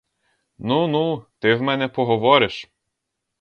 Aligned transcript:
Ну, 0.57 0.87
ну, 0.87 1.25
ти 1.39 1.55
в 1.55 1.61
мене 1.61 1.87
поговориш! 1.87 2.71